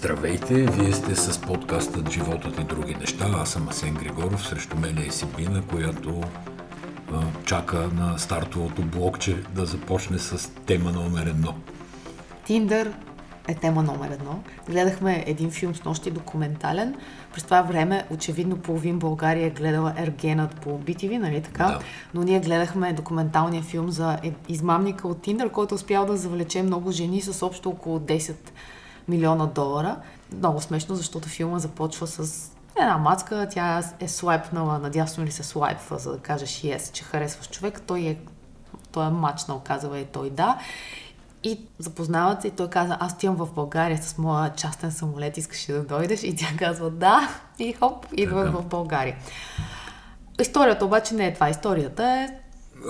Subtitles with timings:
[0.00, 3.26] Здравейте, вие сте с подкастът Животът и други неща.
[3.34, 6.20] Аз съм Асен Григоров, срещу мен е Сибина, която
[7.12, 11.54] а, чака на стартовото блокче да започне с тема номер едно.
[12.46, 12.92] Тиндър
[13.48, 14.42] е тема номер едно.
[14.68, 16.94] Гледахме един филм с нощи документален.
[17.34, 21.64] През това време, очевидно, половин България е гледала Ергенът по BTV, нали така?
[21.64, 21.78] Да.
[22.14, 26.90] Но ние гледахме документалния филм за е- измамника от Тиндър, който успял да завлече много
[26.90, 28.34] жени с общо около 10
[29.08, 29.96] милиона долара.
[30.32, 32.50] Много смешно, защото филма започва с
[32.80, 37.48] една мацка, тя е слайпнала, надясно ли се слайпва, за да кажеш yes, че харесваш
[37.48, 38.18] човек, той е,
[38.92, 40.58] той е мачнал, казва и той да.
[41.44, 45.68] И запознават се и той каза, аз отивам в България с моя частен самолет, искаш
[45.68, 46.22] ли да дойдеш?
[46.22, 48.58] И тя казва да и хоп, идва Така.
[48.58, 49.16] в България.
[50.40, 51.48] Историята обаче не е това.
[51.48, 52.28] Историята е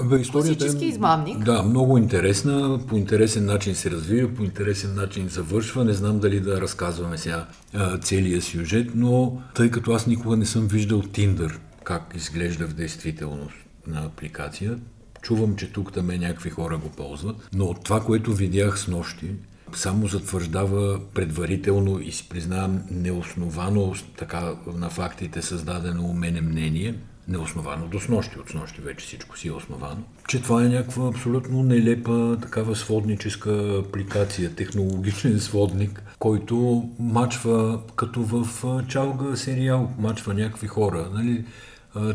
[0.05, 1.39] Бе, историята Класически измамник.
[1.39, 5.85] Да, много интересна, по интересен начин се развива, по интересен начин завършва.
[5.85, 10.47] Не знам дали да разказваме сега а, целия сюжет, но тъй като аз никога не
[10.47, 14.79] съм виждал Tinder, как изглежда в действителност на апликация,
[15.23, 19.27] чувам, че тук там някакви хора го ползват, но от това, което видях с нощи,
[19.75, 26.95] само затвърждава предварително и си признавам неосновано така на фактите създадено у мене мнение,
[27.29, 31.63] неосновано до снощи, от снощи вече всичко си е основано, че това е някаква абсолютно
[31.63, 41.09] нелепа такава сводническа апликация, технологичен сводник, който мачва като в чалга сериал, мачва някакви хора,
[41.15, 41.45] нали?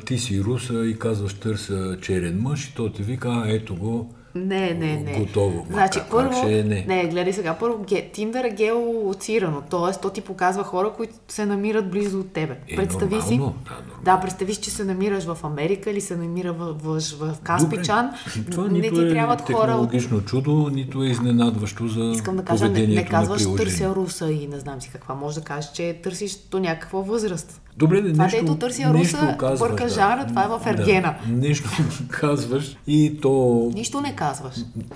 [0.06, 4.15] Ти си руса и казваш търся черен мъж и той ти вика, а ето го,
[4.36, 5.20] Не, не, не.
[5.20, 5.66] Готово.
[5.70, 6.86] Значи, как- първо, как ще е не?
[6.88, 10.02] не, гледай сега, първо, ге, Тиндър е геолоцирано, т.е.
[10.02, 12.58] то ти показва хора, които се намират близо от тебе.
[12.68, 14.04] Е, представи си, нормално, да, нормално.
[14.04, 18.10] да, представи си, че се намираш в Америка или се намира в, в, в Каспичан.
[18.36, 18.52] Добре.
[18.52, 19.92] Това не ти е трябват хора от...
[19.92, 24.48] технологично чудо, нито е изненадващо за Искам да кажа, не, не казваш търся руса и
[24.48, 25.16] не знам си каква.
[25.16, 27.62] Може да кажеш, че търсиш до някаква възраст.
[27.78, 29.90] Добре, да, Това, нещо, дето нещо руса, казваш, бърка да.
[29.90, 31.16] жара, това е в Ергена.
[31.28, 31.70] Да, нещо
[32.10, 33.72] казваш и то...
[33.74, 34.56] Нищо не казваш.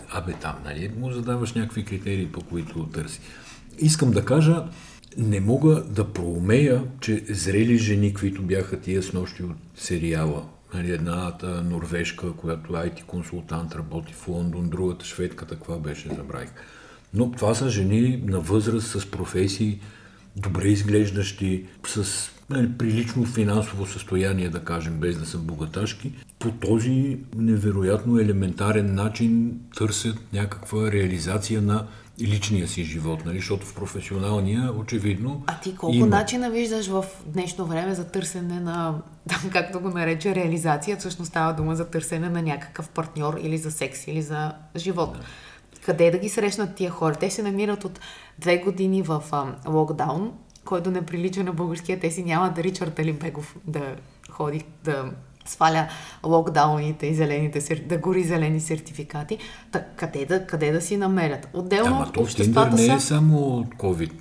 [0.10, 3.20] Абе там, нали, му задаваш някакви критерии, по които търси.
[3.80, 4.64] Искам да кажа,
[5.18, 10.44] не мога да проумея, че зрели жени, които бяха тия с нощи от сериала,
[10.74, 16.50] нали, едната норвежка, която IT консултант работи в Лондон, другата шведката, каква беше, забравих.
[17.14, 19.80] Но това са жени на възраст с професии,
[20.36, 27.20] добре изглеждащи, с нали, прилично финансово състояние, да кажем, без да са богаташки, по този
[27.36, 31.88] невероятно елементарен начин търсят някаква реализация на
[32.22, 33.38] личния си живот, нали?
[33.38, 36.08] защото в професионалния, очевидно, А ти колко има.
[36.08, 40.98] начина виждаш в днешно време за търсене на, там, както го нарече, реализация?
[40.98, 45.18] Всъщност става дума за търсене на някакъв партньор или за секс, или за живот.
[45.86, 47.16] Къде да ги срещнат тия хора?
[47.16, 48.00] Те се намират от
[48.40, 50.32] две години в а, локдаун,
[50.70, 52.00] който не прилича на българския.
[52.00, 53.96] Те си нямат Ричард Алибегов да
[54.30, 55.12] ходи да
[55.46, 55.88] сваля
[56.26, 59.38] локдауните и зелените, да гори зелени сертификати.
[59.72, 61.48] Та, къде, да, къде да си намерят?
[61.54, 63.00] Отделно Ама обществата не е са...
[63.00, 64.12] само COVID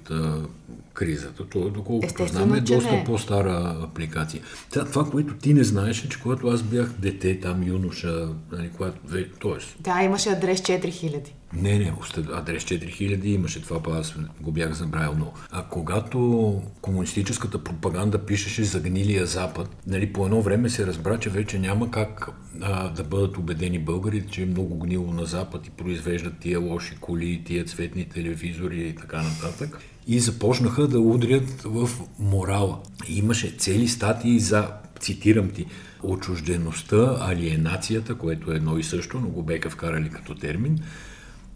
[0.99, 1.49] кризата.
[1.49, 3.05] То, доколкото Естествено, знам, е доста не.
[3.05, 4.43] по-стара апликация.
[4.71, 8.71] Това, това, което ти не знаеш, е, че когато аз бях дете, там юноша, нали,
[8.77, 8.99] когато,
[9.41, 11.29] тоест, Да, имаше адрес 4000.
[11.53, 11.93] Не, не,
[12.33, 18.65] адрес 4000 имаше това, па аз го бях забравил, но а когато комунистическата пропаганда пишеше
[18.65, 22.29] за гнилия Запад, нали, по едно време се разбра, че вече няма как
[22.61, 26.97] а, да бъдат убедени българите, че е много гнило на Запад и произвеждат тия лоши
[27.01, 29.79] коли, тия цветни телевизори и така нататък.
[30.09, 32.79] И започнаха да удрят в морала.
[33.09, 34.69] И имаше цели статии за,
[35.01, 35.67] цитирам ти,
[36.03, 40.79] отчуждеността, алиенацията, което е едно и също, но го беха вкарали като термин,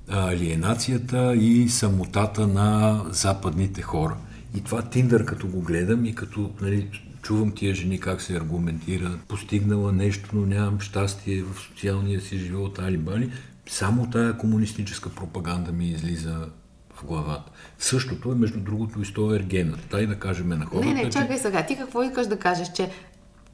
[0.08, 4.16] алиенацията и самотата на западните хора.
[4.56, 6.88] И това Тиндър, като го гледам и като нали,
[7.22, 12.78] чувам тия жени как се аргументира, постигнала нещо, но нямам щастие в социалния си живот,
[12.78, 13.30] али-бали,
[13.68, 16.48] само тая комунистическа пропаганда ми излиза
[17.02, 17.52] в главата.
[17.78, 19.78] Същото е, между другото, и с този ергена.
[19.90, 21.66] Тай да кажем на хората, Не, не, чакай сега.
[21.66, 22.90] Ти какво искаш да кажеш, че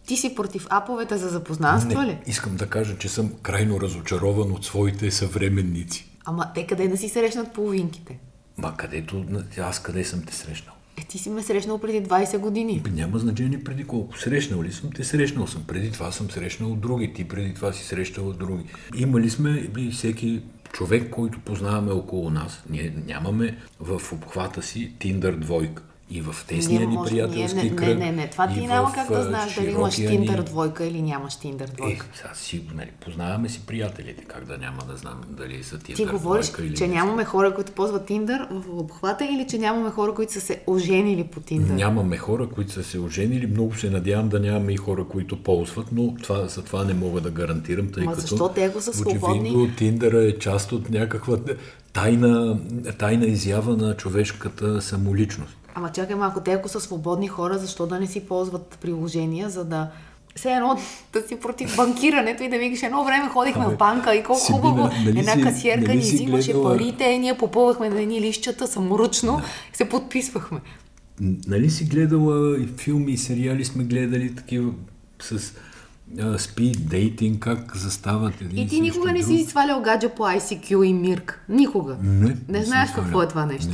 [0.07, 2.19] ти си против аповете за запознанство ли?
[2.27, 6.09] Искам да кажа, че съм крайно разочарован от своите съвременници.
[6.25, 8.19] Ама те къде да си срещнат половинките?
[8.59, 9.25] Ма където,
[9.61, 10.75] аз къде съм те срещнал?
[11.01, 12.83] Е, ти си ме срещнал преди 20 години.
[12.93, 14.19] Няма значение преди колко.
[14.19, 14.91] Срещнал ли съм?
[14.93, 15.65] Те срещнал съм.
[15.67, 17.13] Преди това съм срещнал други.
[17.13, 18.65] Ти преди това си срещал други.
[18.97, 20.43] Имали сме и всеки
[20.73, 22.63] човек, който познаваме около нас.
[22.71, 25.83] Ние нямаме в обхвата си Тиндър двойка.
[26.11, 27.89] И в тесния ни приятелски ние, не, кръг.
[27.89, 31.03] не, не, не, това ти няма в, как да знаеш дали имаш Tinder двойка или
[31.03, 32.07] нямаш Е, двойка.
[32.15, 36.05] сега си, нали, познаваме си приятелите, как да няма да знам дали са Tinder Ти
[36.07, 39.91] говориш, двойка или че не нямаме хора, които ползват Tinder в обхвата или че нямаме
[39.91, 41.73] хора, които са се оженили по Tinder?
[41.73, 43.47] Нямаме хора, които са се оженили.
[43.47, 47.21] Много се надявам да нямаме и хора, които ползват, но това, за това не мога
[47.21, 49.51] да гарантирам, тъй Ма като защо те, ако са свободни?
[49.51, 51.37] очевидно Тиндъра е част от някаква
[51.93, 52.59] тайна,
[52.99, 55.57] тайна изява на човешката самоличност.
[55.79, 59.65] Ама чакай малко, те ако са свободни хора, защо да не си ползват приложения, за
[59.65, 59.91] да
[60.37, 60.79] все едно
[61.13, 64.41] да си против банкирането и да викаш едно време ходихме Абе, в банка и колко
[64.43, 68.67] хубаво нали една си- касиерка нали ни взимаше гледала- парите, ние попълвахме на едни лищчета
[68.67, 69.41] саморъчно
[69.75, 70.59] и се подписвахме.
[71.47, 74.73] Нали си гледала и филми и сериали сме гледали такива
[75.21, 75.53] с
[76.21, 79.29] а, спид дейдинг, как застават един И ти никога не друг?
[79.29, 81.45] си свалял гадже по ICQ и Мирк.
[81.49, 81.97] Никога.
[82.03, 83.69] Не, Не съм знаеш какво е това нещо.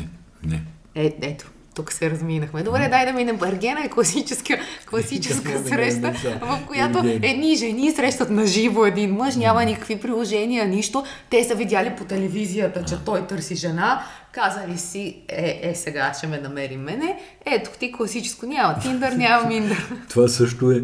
[0.44, 0.62] Не, не.
[0.96, 2.62] Е, ето, тук се разминахме.
[2.62, 3.38] Добре, дай да минем.
[3.46, 4.58] Ергена е класическа,
[4.90, 10.68] класическа да, среща, в която едни жени срещат на живо един мъж, няма никакви приложения,
[10.68, 11.04] нищо.
[11.30, 14.02] Те са видяли по телевизията, че той търси жена.
[14.32, 17.18] Казали си, е, е, сега ще ме намери мене.
[17.46, 19.90] Ето ти класическо, няма Тиндър, няма Миндър.
[20.08, 20.82] Това също е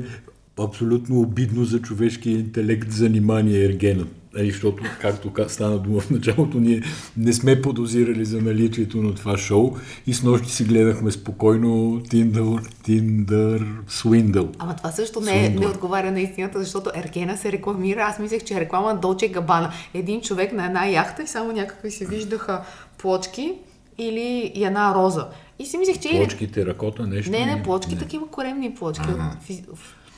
[0.58, 4.06] абсолютно обидно за човешкия интелект занимание ергена.
[4.34, 6.82] Нали, защото, както ка- стана дума в началото, ние
[7.16, 12.68] не сме подозирали за наличието на това шоу и с нощи си гледахме спокойно Tinder,
[12.88, 14.48] Tinder Swindle.
[14.58, 18.00] Ама това също не, е, не отговаря на истината, защото Ергена се рекламира.
[18.00, 19.72] Аз мислех, че е реклама Долче Габана.
[19.94, 22.62] Един човек на една яхта и само някакви се виждаха
[22.98, 23.52] плочки
[23.98, 25.26] или и една роза.
[25.58, 26.10] И си мислех, че.
[26.10, 27.30] Плочките, ръкота, нещо.
[27.30, 29.08] Не, не, плочки, такива коремни плочки
[29.44, 29.62] физ...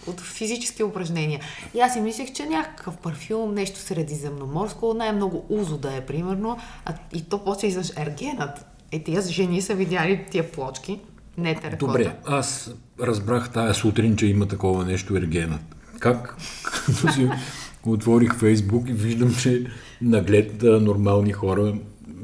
[0.06, 1.40] от физически упражнения.
[1.75, 6.58] И аз си мислех, че някакъв парфюм, нещо средиземноморско, най-много узо да е, примерно.
[6.84, 8.66] А, и то после излъж ергенът.
[8.93, 11.00] Е, тия жени са видяли тия плочки,
[11.38, 11.87] не теракота.
[11.87, 15.58] Добре, аз разбрах тая сутрин, че има такова нещо ергена.
[15.99, 16.37] Как?
[16.64, 17.28] Като си
[17.87, 19.66] отворих Фейсбук и виждам, че
[20.02, 21.75] наглед нормални хора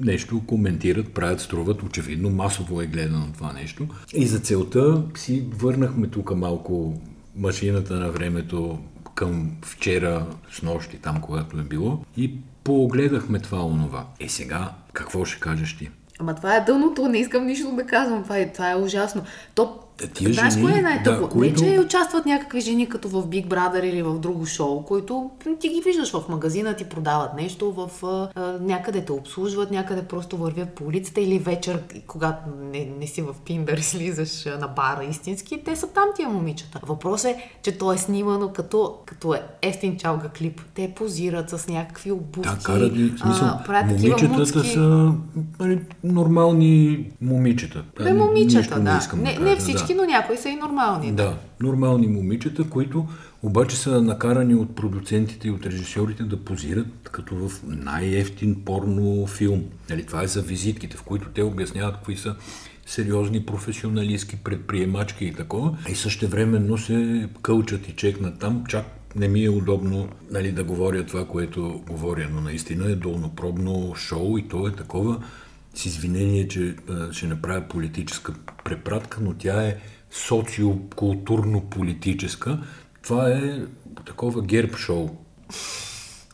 [0.01, 1.83] нещо коментират, правят, струват.
[1.83, 3.87] Очевидно масово е гледано това нещо.
[4.15, 6.95] И за целта си върнахме тук малко
[7.39, 8.79] машината на времето
[9.15, 14.07] към вчера, с нощи, там когато е било и поогледахме това онова.
[14.21, 15.91] Е сега, какво ще кажеш ти?
[16.19, 19.23] Ама това е дъното, не искам нищо да казвам, това е, това е ужасно.
[19.55, 21.21] То, тия знаеш жени, кое е най-тъпо?
[21.23, 24.83] да, които- Не, че участват някакви жени като в Big Brother или в друго шоу,
[24.83, 25.31] които
[25.61, 28.05] ти ги виждаш в магазина, ти продават нещо, в
[28.37, 33.23] а, някъде те обслужват, някъде просто вървят по улицата или вечер, когато не, не си
[33.23, 36.81] в и слизаш на бара истински, те са там тия момичета.
[36.83, 40.61] Въпросът е, че то е снимано като, като е ефтин чалга клип.
[40.75, 43.63] Те позират с някакви обувки, Да, карат ги, смисъл, а,
[44.03, 44.69] момичетата муцки.
[44.69, 45.13] са
[45.61, 47.85] нали, нормални момичета.
[47.97, 49.01] Нищо момичета, да.
[49.17, 50.03] Не, да не всички, да.
[50.03, 51.13] но някои са и нормални.
[51.13, 53.07] Да, нормални момичета, които
[53.43, 59.65] обаче са накарани от продуцентите и от режисьорите да позират като в най-ефтин порно филм.
[59.91, 62.35] Нали, това е за визитките, в които те обясняват какви са
[62.87, 65.79] сериозни професионалистки предприемачки и такова.
[65.89, 68.85] И същевременно се кълчат и чекнат там, чак
[69.17, 74.39] не ми е удобно нали, да говоря това, което говоря, но наистина е долнопробно шоу
[74.39, 75.23] и то е такова
[75.75, 76.77] с извинение, че
[77.13, 78.35] ще направя политическа
[78.65, 79.77] препратка, но тя е
[80.11, 82.59] социокултурно-политическа.
[83.03, 83.61] Това е
[84.07, 85.11] такова герб шоу.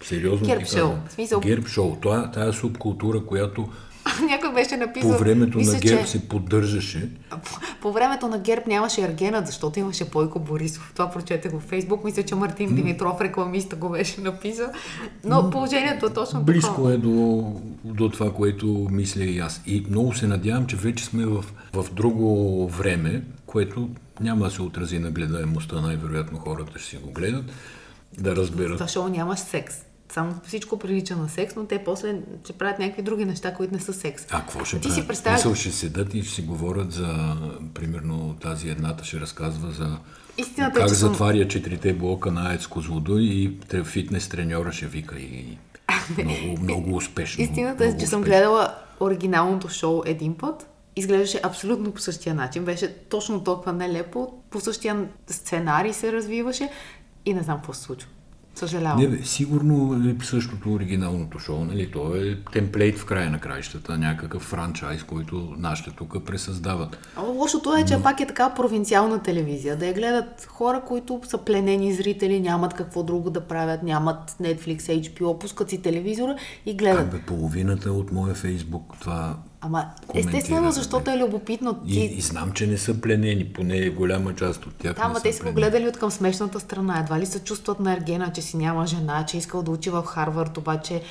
[0.05, 0.93] Сериозно Герб шоу.
[1.09, 1.97] смисъл- Герб шоу.
[2.01, 3.69] Това, тая субкултура, която
[4.31, 5.11] Някой беше написал...
[5.11, 7.09] по времето мисля, на герб че се поддържаше.
[7.31, 7.39] по,
[7.81, 10.93] по времето на ГЕРБ нямаше Ергенът, защото имаше Бойко Борисов.
[10.95, 12.05] Това прочете във Фейсбук.
[12.05, 14.67] Мисля, че Мартин Димитров, рекламиста, го беше написал.
[15.25, 16.95] Но положението е точно Близко такова.
[16.95, 17.53] е до,
[17.85, 19.63] до това, което мисля и аз.
[19.67, 23.89] И много се надявам, че вече сме в, в друго време, което
[24.21, 25.81] няма да се отрази на гледаемостта.
[25.81, 27.45] Най-вероятно хората ще си го гледат,
[28.19, 28.77] да разберат.
[28.77, 29.75] Това шоу нямаш секс.
[30.15, 33.81] Само всичко прилича на секс, но те после ще правят някакви други неща, които не
[33.81, 34.27] са секс.
[34.31, 34.95] А какво ще Ти правят?
[35.03, 35.39] си представяш...
[35.39, 37.37] Мисъл, ще седат и ще си говорят за,
[37.75, 39.99] примерно, тази едната ще разказва за
[40.39, 44.87] Истината е, как че съм- затваря четирите блока на АЕЦ Козлодуй и фитнес треньора ще
[44.87, 45.59] вика и
[46.25, 47.45] много, много успешно.
[47.45, 48.23] Истината е, че съм успешно.
[48.23, 50.67] гледала оригиналното шоу един път.
[50.97, 52.65] Изглеждаше абсолютно по същия начин.
[52.65, 54.33] Беше точно толкова нелепо.
[54.51, 56.71] По същия сценарий се развиваше
[57.27, 58.09] и не знам какво се случва.
[58.55, 59.01] Съжалявам.
[59.01, 61.91] Не, бе, сигурно е същото оригиналното шоу, нали?
[61.91, 66.99] То е темплейт в края на краищата, някакъв франчайз, който нашите тук пресъздават.
[67.17, 69.77] А Лошото е, че пак е така провинциална телевизия.
[69.77, 74.81] Да я гледат хора, които са пленени зрители, нямат какво друго да правят, нямат Netflix,
[74.81, 77.11] HBO, пускат си телевизора и гледат.
[77.11, 81.81] Как бе, половината от моя фейсбук, това Ама естествено, защото е любопитно.
[81.87, 84.95] И, и знам, че не са пленени, поне голяма част от тях.
[84.95, 87.01] Да, ама те са го гледали от към смешната страна.
[87.01, 89.91] Едва ли се чувстват на Ергена, че си няма жена, че е искал да учи
[89.91, 91.03] в Харвард, обаче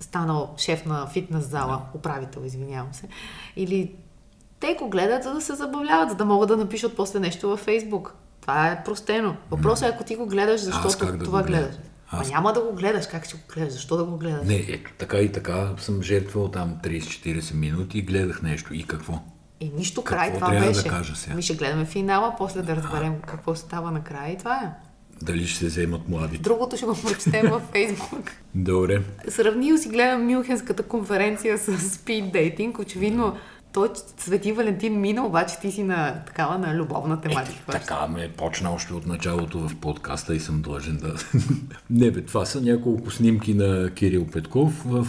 [0.00, 1.98] станал шеф на фитнес зала, да.
[1.98, 3.08] управител, извинявам се.
[3.56, 3.92] Или
[4.60, 7.60] те го гледат, за да се забавляват, за да могат да напишат после нещо във
[7.60, 8.14] Фейсбук.
[8.40, 9.36] Това е простено.
[9.50, 11.74] Въпросът е, ако ти го гледаш, защото да това гледаш.
[12.12, 12.28] Аз...
[12.28, 13.06] Ма няма да го гледаш.
[13.06, 13.72] Как ще го гледаш?
[13.72, 14.46] Защо да го гледаш?
[14.46, 18.74] Не, ето така и така съм жертвал там 30-40 минути и гледах нещо.
[18.74, 19.18] И какво?
[19.60, 20.82] И нищо край какво това беше.
[20.82, 21.36] да кажа сега?
[21.36, 23.26] Ми ще гледаме финала, после да разберем а...
[23.26, 24.70] какво става накрая и това е.
[25.22, 26.42] Дали ще се вземат младите?
[26.42, 28.30] Другото ще го прочетем във Фейсбук.
[28.54, 29.02] Добре.
[29.28, 32.78] Сравнил си гледам Мюнхенската конференция с speed dating.
[32.78, 33.36] Очевидно
[33.72, 33.88] той
[34.18, 37.62] Свети Валентин мина, обаче ти си на такава на любовна тематика.
[37.68, 41.14] Е, така ме почна още от началото в подкаста и съм длъжен да...
[41.90, 45.06] Не бе, това са няколко снимки на Кирил Петков в,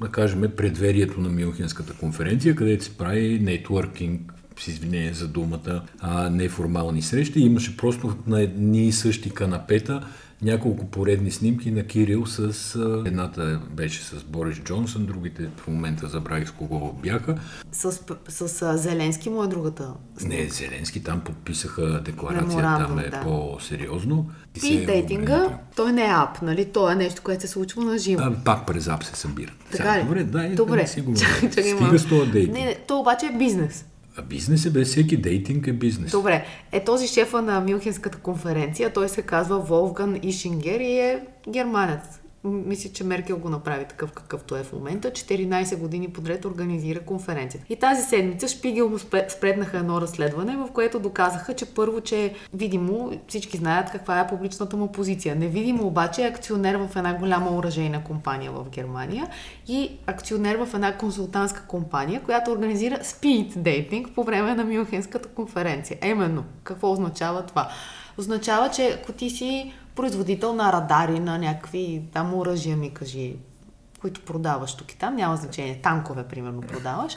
[0.00, 6.30] да кажем, предверието на Мюнхенската конференция, където се прави нетворкинг с извинение за думата, а,
[6.30, 7.40] неформални срещи.
[7.40, 10.06] Имаше просто на едни и същи канапета
[10.42, 12.74] няколко поредни снимки на Кирил с...
[13.06, 17.38] Едната беше с Борис Джонсън, другите в момента забравих с кого бяха.
[17.72, 20.36] С, с, с Зеленски му е другата снимка.
[20.36, 23.20] Не, Зеленски там подписаха декларация, там е да.
[23.20, 24.30] по-сериозно.
[24.64, 26.64] И дейтинга, той не е ап, нали?
[26.64, 28.22] То е нещо, което се случва на живо.
[28.22, 29.52] А, пак през ап се събира.
[29.72, 30.02] Така ли?
[30.02, 30.82] Добре, да, е, Добре.
[30.82, 31.16] Да, си го
[31.50, 32.56] Стига с това дейтинг.
[32.56, 33.84] Не, не, то обаче е бизнес.
[34.18, 36.10] А бизнес е без всеки дейтинг е бизнес.
[36.10, 42.20] Добре, е този шефа на Мюнхенската конференция, той се казва Волфган Ишингер и е германец
[42.46, 45.10] мисля, че Меркел го направи такъв какъвто е в момента.
[45.10, 47.66] 14 години подред организира конференцията.
[47.68, 48.98] И тази седмица Шпигел му
[49.28, 54.76] спреднаха едно разследване, в което доказаха, че първо, че видимо всички знаят каква е публичната
[54.76, 55.36] му позиция.
[55.36, 59.26] Невидимо обаче е акционер в една голяма оръжейна компания в Германия
[59.68, 65.98] и акционер в една консултантска компания, която организира speed dating по време на Мюнхенската конференция.
[66.00, 67.68] Еменно, какво означава това?
[68.18, 73.36] Означава, че ако ти си производител на радари, на някакви там оръжия, ми кажи,
[74.00, 77.16] които продаваш тук и там, няма значение, танкове, примерно, продаваш,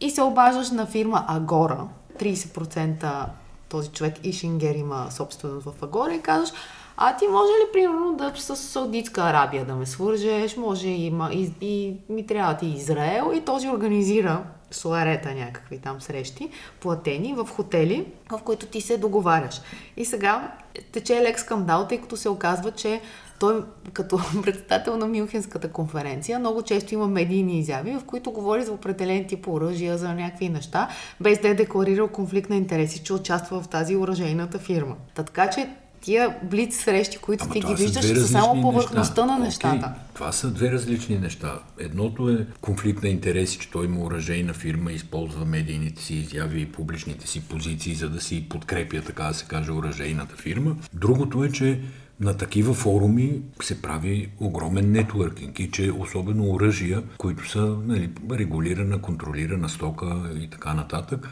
[0.00, 3.24] и се обаждаш на фирма Агора, 30%
[3.68, 6.52] този човек Ишингер има собственост в Агора и казваш,
[6.96, 11.52] а ти може ли, примерно, да с Саудитска Арабия да ме свържеш, може и, и,
[11.60, 16.50] и ми трябва ти Израел и този организира суарета някакви там срещи,
[16.80, 19.60] платени в хотели, в които ти се договаряш.
[19.96, 20.52] И сега
[20.92, 23.00] тече лек скандал, тъй като се оказва, че
[23.40, 28.72] той като председател на Мюнхенската конференция много често има медийни изяви, в които говори за
[28.72, 30.88] определен тип оръжия, за някакви неща,
[31.20, 34.96] без да е декларирал конфликт на интереси, че участва в тази оръжейната фирма.
[35.14, 35.70] Та така че
[36.00, 39.86] тия блиц срещи, които Ама ти ги виждаш, са само повърхността на нещата.
[39.86, 41.58] Okay, това са две различни неща.
[41.78, 46.72] Едното е конфликт на интереси, че той има оръжейна фирма, използва медийните си изяви и
[46.72, 50.76] публичните си позиции, за да си подкрепя, така да се каже, оръжейната фирма.
[50.94, 51.80] Другото е, че
[52.20, 59.02] на такива форуми се прави огромен нетворкинг и че особено оръжия, които са нали, регулирана,
[59.02, 61.28] контролирана стока и така нататък,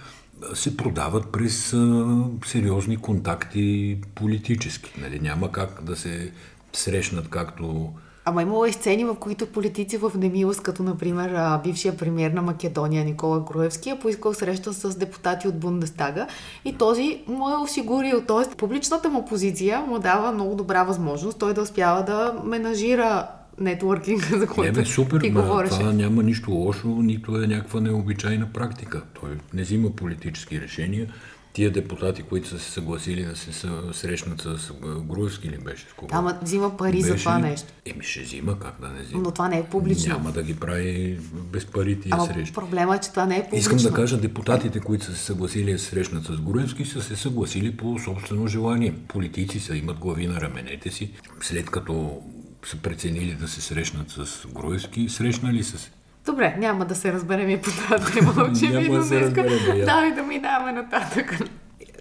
[0.55, 2.07] се продават през а,
[2.47, 5.01] сериозни контакти политически.
[5.01, 5.21] Нали?
[5.21, 6.33] Няма как да се
[6.73, 7.93] срещнат както
[8.29, 13.05] Ама имало и сцени, в които политици в немилост, като например бившия премьер на Македония
[13.05, 16.27] Никола Груевски, е поискал среща с депутати от Бундестага
[16.65, 18.21] и този му е осигурил.
[18.21, 18.57] Т.е.
[18.57, 23.29] публичната му позиция му дава много добра възможност той да успява да менажира
[23.61, 25.71] нетворкинга, за който не, бе, супер, ти говориш.
[25.71, 29.03] Това няма нищо лошо, нито е някаква необичайна практика.
[29.21, 31.07] Той не взима политически решения.
[31.53, 34.73] Тия депутати, които са се съгласили да се срещнат с
[35.03, 35.87] Груевски ли беше?
[35.91, 36.09] С кого?
[36.13, 37.69] Ама взима пари беше, за това нещо.
[37.87, 39.23] Еми ще взима, как да не взима.
[39.23, 40.13] Но това не е публично.
[40.13, 41.19] Няма да ги прави
[41.53, 42.55] без пари тия Ама срещи.
[42.55, 43.59] проблема е, че това не е публично.
[43.77, 47.17] Искам да кажа, депутатите, които са се съгласили да се срещнат с Груевски, са се
[47.17, 48.95] съгласили по собствено желание.
[49.09, 51.11] Политици са, имат глави на раменете си.
[51.41, 52.23] След като
[52.65, 55.91] са преценили да се срещнат с Груевски, срещнали са се.
[56.27, 58.81] Добре, няма да се разберем и по тази тема, очевидно.
[58.81, 61.39] няма да се разберем, да, и да минаваме нататък.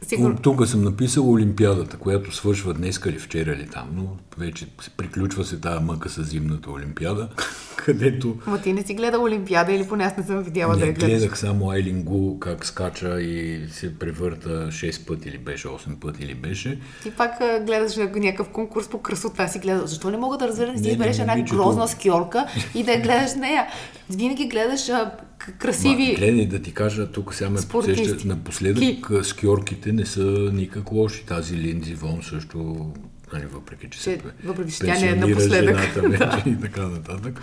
[0.02, 0.38] Сигурно.
[0.42, 4.04] Тук съм написал Олимпиадата, която свършва днес или вчера или там, но
[4.38, 7.30] вече се приключва се тази мъка с зимната Олимпиада,
[7.76, 8.38] където...
[8.48, 10.94] Ма ти не си гледал Олимпиада или поне аз не съм видяла не, да я
[10.94, 11.20] гледаш?
[11.20, 16.24] гледах само Айлин Гу как скача и се превърта 6 пъти или беше, 8 пъти
[16.24, 16.80] или беше.
[17.04, 17.32] Ти пак
[17.66, 19.88] гледаш някакъв конкурс по красота си гледал.
[19.88, 23.36] Защо не мога да разбера да си избереш една грозна скиорка и да я гледаш
[23.36, 23.68] нея?
[24.10, 24.92] Винаги гледаш
[25.38, 26.08] красиви.
[26.08, 29.02] Ма, гледай да ти кажа, тук сега ме подсеща, напоследък Ки.
[29.24, 30.22] скиорките не са
[30.54, 31.26] никак лоши.
[31.26, 32.88] Тази Линдзи Вон също
[33.34, 35.78] нали, въпреки че, Че- се въпреки, че тя не е напоследък.
[35.80, 37.42] жената вече и така нататък.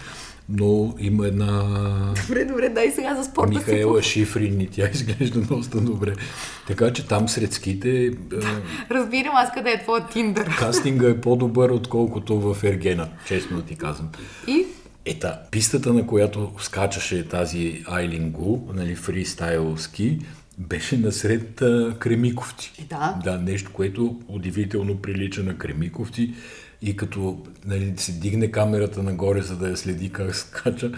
[0.49, 1.63] Но има една
[2.23, 3.59] Добре, добре, дай сега за спорта си.
[3.59, 6.13] Михаела Шифрин и тя изглежда доста добре.
[6.67, 8.11] Така че там сред ските е,
[8.91, 10.57] Разбирам аз къде е твоя Тиндър.
[10.59, 14.09] кастинга е по-добър, отколкото в Ергена, честно ти казвам.
[14.47, 14.65] И
[15.07, 20.19] Ета, пистата, на която скачаше тази Айлин Гу, нали, фристайл ски,
[20.59, 22.73] беше насред а, кремиковци.
[22.91, 23.21] Да.
[23.25, 26.35] Да, нещо, което удивително прилича на кремиковци
[26.83, 30.93] и като нали, се дигне камерата нагоре, за да я следи как скача,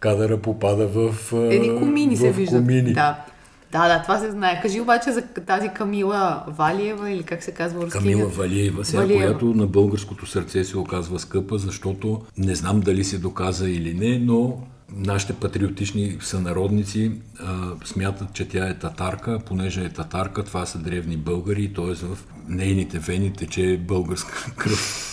[0.00, 2.60] кадъра попада в, едни комини се в виждат.
[2.60, 2.92] комини.
[2.92, 3.24] Да.
[3.72, 4.60] Да, да, това се знае.
[4.62, 9.20] Кажи обаче за тази Камила Валиева или как се казва руски Камила Валиева, сега, Валиева.
[9.20, 14.18] която на българското сърце се оказва скъпа, защото не знам дали се доказа или не,
[14.18, 14.58] но
[14.92, 21.16] нашите патриотични сънародници а, смятат, че тя е татарка, понеже е татарка, това са древни
[21.16, 21.94] българи, т.е.
[21.94, 25.09] в нейните вени тече българска кръв.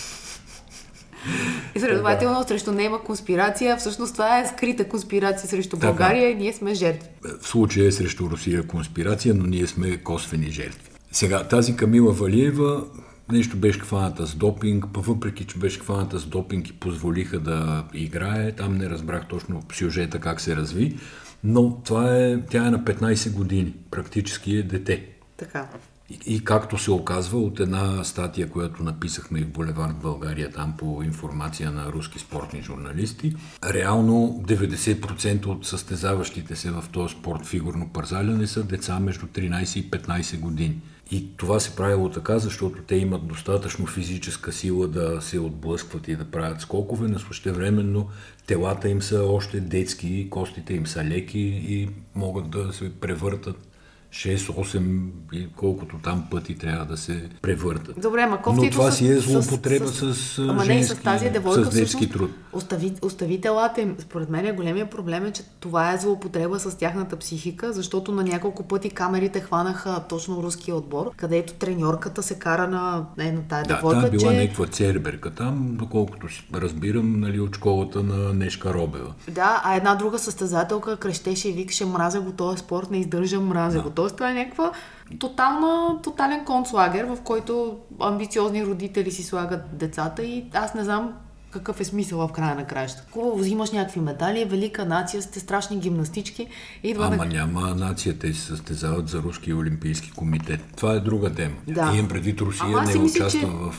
[1.74, 3.76] И следователно срещу нея има конспирация.
[3.76, 5.86] Всъщност това е скрита конспирация срещу Така.
[5.86, 7.08] България и ние сме жертви.
[7.40, 10.90] В случая е срещу Русия конспирация, но ние сме косвени жертви.
[11.12, 12.84] Сега, тази Камила Валиева
[13.32, 17.84] нещо беше хваната с допинг, па въпреки, че беше хваната с допинг и позволиха да
[17.94, 20.98] играе, там не разбрах точно сюжета как се разви,
[21.44, 25.06] но това е, тя е на 15 години, практически е дете.
[25.36, 25.68] Така.
[26.10, 30.74] И, и както се оказва от една статия, която написахме и в Булевард България, там
[30.78, 33.34] по информация на руски спортни журналисти,
[33.64, 39.90] реално 90% от състезаващите се в този спорт фигурно парзаляне са деца между 13 и
[39.90, 40.80] 15 години.
[41.10, 46.16] И това се правило така, защото те имат достатъчно физическа сила да се отблъскват и
[46.16, 48.08] да правят скокове, но същевременно
[48.46, 51.38] телата им са още детски, костите им са леки
[51.68, 53.68] и могат да се превъртат
[54.12, 54.98] 6-8
[55.32, 58.00] и колкото там пъти трябва да се превъртат.
[58.00, 60.84] Добре, ма Но кофтито това с- си е с- злоупотреба с- с, а, Ама не
[60.84, 62.30] с тази девойка с всъщност, труд.
[62.52, 63.96] Остави, остави телата им.
[63.98, 68.62] Според мен големия проблем е, че това е злоупотреба с тяхната психика, защото на няколко
[68.62, 73.74] пъти камерите хванаха точно руския отбор, където треньорката се кара на, е, на тая Да,
[73.76, 74.36] девойка, тя била че...
[74.36, 79.14] някаква церберка там, доколкото си разбирам, нали, от школата на Нешка Робева.
[79.30, 83.80] Да, а една друга състезателка крещеше и викаше мразя го този спорт, не издържам, мразя
[83.80, 83.90] го.
[83.98, 84.72] Тоест това е някаква
[85.18, 91.12] тотална, тотален концлагер, в който амбициозни родители си слагат децата и аз не знам
[91.50, 93.04] какъв е смисъл в края на краища.
[93.12, 96.46] Хубаво, взимаш някакви медали, велика нация, сте страшни гимнастички.
[96.82, 97.24] Идва Ама на...
[97.24, 100.60] няма нация, те се състезават за Руски олимпийски комитет.
[100.76, 101.54] Това е друга тема.
[101.68, 101.92] Да.
[101.94, 103.74] Имам предвид Русия Ама не си мисля, участва че- в...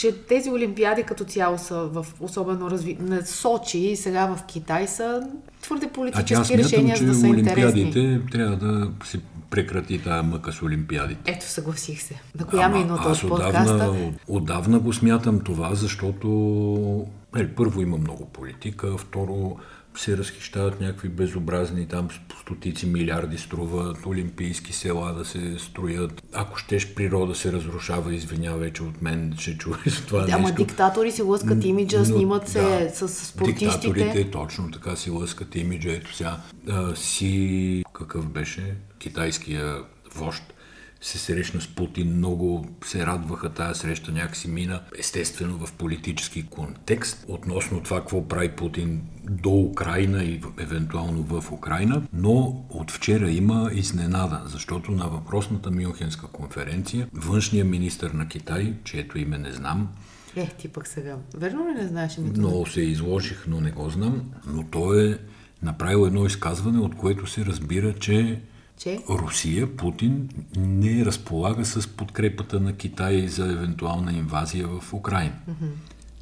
[0.00, 2.96] а, че тези олимпиади като цяло са в особено разви...
[3.00, 5.22] на Сочи и сега в Китай са
[5.62, 7.82] твърде А тя политически смятам, решения, за да са интересни.
[7.82, 11.32] олимпиадите трябва да се прекрати тази мъка с олимпиадите.
[11.32, 12.20] Ето, съгласих се.
[12.38, 13.74] На коя Ама минута аз от подкаста?
[13.74, 19.56] отдавна, отдавна го смятам това, защото е, първо има много политика, второ
[19.96, 26.22] се разхищават някакви безобразни, там по стотици милиарди струват олимпийски села да се строят.
[26.32, 30.56] Ако щеш природа се разрушава, извинявай, че от мен ще чуеш това Ама нещо.
[30.56, 33.92] диктатори си лъскат имиджа, Но, снимат се да, с спортистите.
[33.92, 35.92] Диктаторите точно така си лъскат имиджа.
[35.92, 36.36] Ето сега
[36.68, 39.78] а, си, какъв беше китайския
[40.14, 40.54] вожд,
[41.00, 47.24] се срещна с Путин, много се радваха тази среща, някакси мина, естествено в политически контекст,
[47.28, 53.70] относно това какво прави Путин до Украина и евентуално в Украина, но от вчера има
[53.74, 59.88] изненада, защото на въпросната Мюнхенска конференция външният министр на Китай, чието име не знам,
[60.36, 61.16] Е, ти пък сега.
[61.34, 62.40] Верно ли не знаеш името?
[62.40, 64.22] много се изложих, но не го знам.
[64.46, 65.18] Но той е
[65.62, 68.40] направил едно изказване, от което се разбира, че
[68.82, 68.98] Че?
[69.08, 75.36] Русия, Путин, не разполага с подкрепата на Китай за евентуална инвазия в Украина.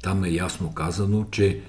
[0.03, 1.61] Там е ясно казано, че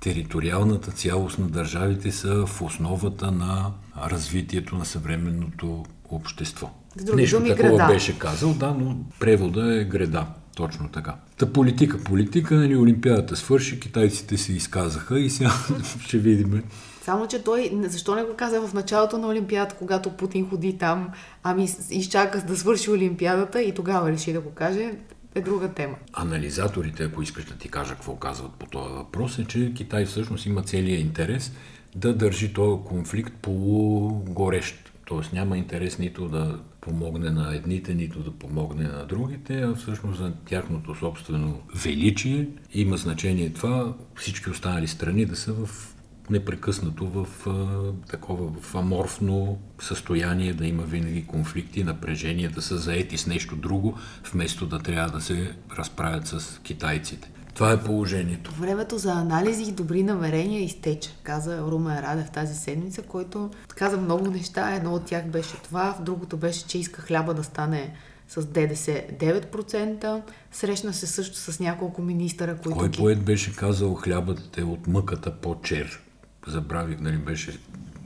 [0.00, 3.72] териториалната цялост на държавите са в основата на
[4.06, 6.70] развитието на съвременното общество.
[6.96, 7.92] С други Нещо думи, такова града.
[7.92, 10.26] беше казал, да, но превода е града.
[10.60, 11.14] Точно така.
[11.38, 15.50] Та политика, политика, нали, Олимпиадата свърши, китайците се изказаха и сега
[16.00, 16.62] ще видим.
[17.02, 21.10] Само, че той, защо не го каза в началото на Олимпиадата, когато Путин ходи там,
[21.42, 24.92] ами изчака да свърши Олимпиадата и тогава реши да го каже,
[25.34, 25.94] е друга тема.
[26.12, 30.46] Анализаторите, ако искаш да ти кажа какво казват по този въпрос, е, че Китай всъщност
[30.46, 31.52] има целият интерес
[31.94, 34.92] да държи този конфликт полугорещ.
[35.04, 40.18] Тоест няма интерес нито да помогне на едните, нито да помогне на другите, а всъщност
[40.18, 45.94] за тяхното собствено величие има значение това всички останали страни да са в
[46.30, 53.18] непрекъснато в а, такова в аморфно състояние, да има винаги конфликти, напрежения, да са заети
[53.18, 53.98] с нещо друго,
[54.32, 57.30] вместо да трябва да се разправят с китайците.
[57.54, 58.54] Това е положението.
[58.54, 64.30] Времето за анализи и добри намерения изтече, каза Румен Радев тази седмица, който каза много
[64.30, 64.74] неща.
[64.74, 67.94] Едно от тях беше това, в другото беше, че иска хляба да стане
[68.28, 70.22] с ДДС 9%.
[70.52, 72.78] Срещна се също с няколко министъра, които...
[72.78, 76.00] Кой поет беше казал хлябът е от мъката по-чер?
[76.46, 77.58] Забравих, нали беше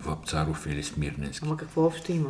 [0.05, 1.45] Вапцаров или Смирненски.
[1.47, 2.29] Ама какво общо има?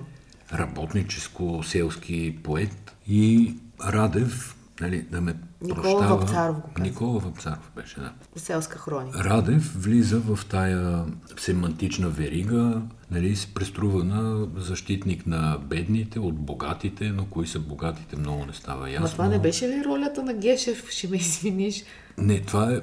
[0.53, 6.17] Работническо-селски поет и Радев нали, да ме Никола прощава.
[6.17, 6.89] Вапцаров го каза.
[6.89, 8.13] Никола Вапцаров беше, да.
[8.37, 9.25] Селска хроника.
[9.25, 11.05] Радев влиза в тая
[11.39, 18.17] семантична верига, нали, се преструва на защитник на бедните от богатите, но кои са богатите
[18.17, 19.05] много не става ясно.
[19.07, 21.85] Ма това не беше ли ролята на Гешев, ще ме извиниш?
[22.19, 22.81] Не, това, е,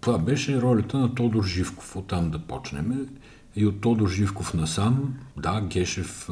[0.00, 3.08] това беше ролята на Тодор Живков, оттам да почнем.
[3.56, 6.28] И от Тодор Живков насам, да, Гешев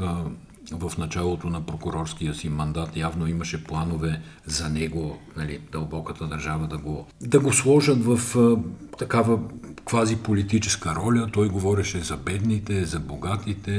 [0.70, 6.78] в началото на прокурорския си мандат явно имаше планове за него, нали, дълбоката държава да
[6.78, 8.56] го, да го сложат в а,
[8.98, 9.38] такава
[9.85, 11.28] квази политическа роля.
[11.33, 13.70] Той говореше за бедните, за богатите.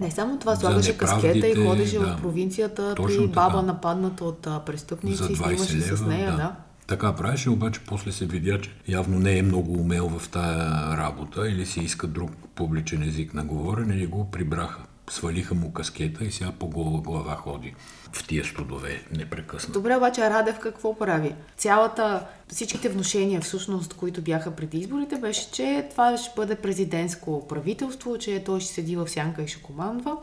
[0.00, 2.06] Не само това, слагаше каскета и ходеше да.
[2.06, 3.28] в провинцията при така.
[3.28, 5.96] баба нападната от престъпници и 20 снимаше лева.
[5.96, 6.56] с нея, да.
[6.86, 11.48] Така правеше, обаче после се видя, че явно не е много умел в тая работа
[11.48, 14.80] или си иска друг публичен език на говорене и го прибраха.
[15.10, 17.74] Свалиха му каскета и сега по гола глава ходи
[18.12, 19.72] в тия студове непрекъснато.
[19.72, 21.34] Добре, обаче Радев какво прави?
[21.56, 28.18] Цялата, всичките внушения всъщност, които бяха преди изборите, беше, че това ще бъде президентско правителство,
[28.18, 30.16] че той ще седи в сянка и ще командва.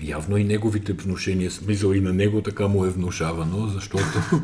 [0.00, 4.18] Явно и неговите внушения, смисъл и на него така му е внушавано, защото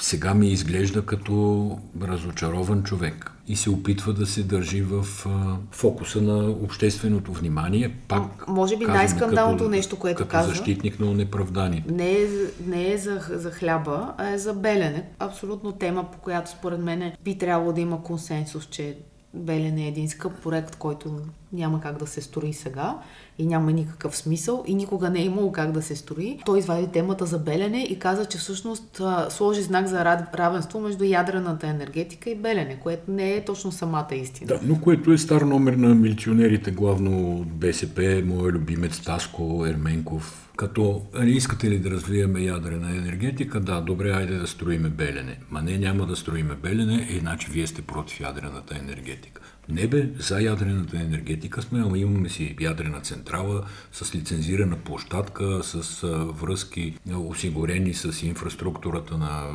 [0.00, 6.22] сега ми изглежда като разочарован човек и се опитва да се държи в а, фокуса
[6.22, 7.96] на общественото внимание.
[8.08, 10.48] Пак, може би най-скандалното нещо, което като каза.
[10.48, 11.92] защитник на неправданите.
[11.92, 12.26] Не е,
[12.66, 15.04] не е за, за хляба, а е за белене.
[15.18, 18.96] Абсолютно тема, по която според мен би трябвало да има консенсус, че
[19.34, 21.16] Белене е един скъп проект, който
[21.52, 22.98] няма как да се строи сега
[23.38, 26.38] и няма никакъв смисъл и никога не е имало как да се строи.
[26.46, 31.66] Той извади темата за Белене и каза, че всъщност сложи знак за равенство между ядрената
[31.66, 34.48] енергетика и Белене, което не е точно самата истина.
[34.48, 40.49] Да, но което е стар номер на милиционерите, главно от БСП, моят любимец Таско Ерменков.
[40.60, 43.60] Като, нали, искате ли да развиеме ядрена енергетика?
[43.60, 45.38] Да, добре, айде да строиме Белене.
[45.50, 49.42] Ма не, няма да строиме Белене, иначе вие сте против ядрената енергетика.
[49.68, 56.06] Не бе, за ядрената енергетика сме, ама имаме си ядрена централа с лицензирана площадка, с
[56.40, 59.46] връзки осигурени с инфраструктурата на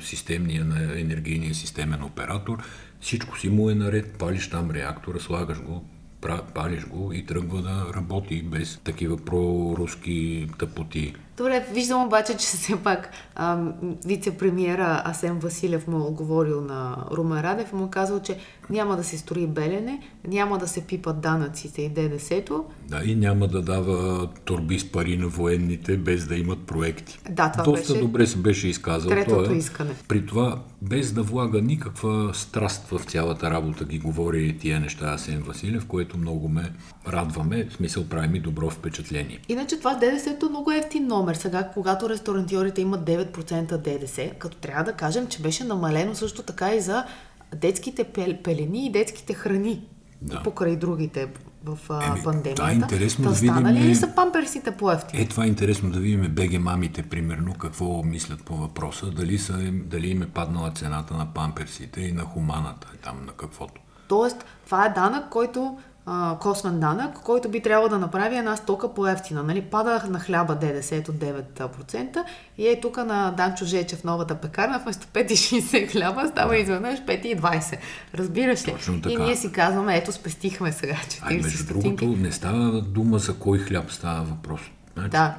[0.00, 2.58] системния, на енергийния системен оператор.
[3.00, 5.88] Всичко си му е наред, палиш там реактора, слагаш го,
[6.54, 11.14] палиш го и тръгва да работи без такива проруски тъпоти.
[11.36, 13.10] Добре, виждам обаче, че все пак
[14.06, 18.38] вице-премьера Асен Василев му е отговорил на Румен Радев му е казал, че
[18.70, 22.64] няма да се строи белене, няма да се пипат данъците и ДДС-то.
[22.88, 27.18] Да, и няма да дава турби с пари на военните, без да имат проекти.
[27.30, 29.10] Да, това Доста беше добре се беше изказал.
[29.10, 29.54] третото е.
[29.54, 29.90] искане.
[30.08, 35.42] При това, без да влага никаква страст в цялата работа, ги говори тия неща Асен
[35.42, 36.72] Василев, което много ме
[37.08, 39.40] радваме, в смисъл прави ми добро впечатление.
[39.48, 41.34] Иначе това ДДС-то много ефтин номер.
[41.34, 46.74] Сега, когато ресторантьорите имат 9% ДДС, като трябва да кажем, че беше намалено също така
[46.74, 47.04] и за
[47.54, 49.82] детските пел- пелени и детските храни.
[50.22, 50.42] Да.
[50.42, 51.28] Покрай другите
[51.64, 52.64] в а, Еми, пандемията.
[52.64, 55.22] да, интересно Та да видим, станали ли е- са памперсите по-ефтини?
[55.22, 59.52] Е, това е интересно да видим БГ мамите, примерно, какво мислят по въпроса, дали, са,
[59.72, 63.80] дали им е паднала цената на памперсите и на хуманата, там на каквото.
[64.08, 68.94] Тоест, това е данък, който а, косвен данък, който би трябвало да направи една стока
[68.94, 69.42] по-ефтина.
[69.42, 69.60] Нали?
[69.62, 72.24] Пада на хляба ДДС-то 9%
[72.58, 77.76] и е тук на Данчо Жечев новата пекарна, вместо 5,60 хляба става изведнъж 5,20.
[78.14, 78.72] Разбираш ли?
[78.72, 79.22] Точно И така.
[79.22, 81.96] ние си казваме, ето спестихме сега 40 Ай, между стотинки.
[81.96, 84.60] другото, не става дума за кой хляб става въпрос.
[84.94, 85.34] Значи, Да.